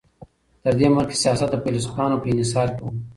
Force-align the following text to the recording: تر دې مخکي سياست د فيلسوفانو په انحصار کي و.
تر 0.63 0.73
دې 0.79 0.87
مخکي 0.95 1.17
سياست 1.23 1.49
د 1.51 1.55
فيلسوفانو 1.63 2.21
په 2.21 2.27
انحصار 2.31 2.67
کي 2.75 2.81
و. 2.85 2.91